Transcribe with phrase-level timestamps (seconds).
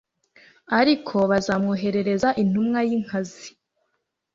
[0.79, 3.47] ariko bazamwoherereza intumwa y'inkazi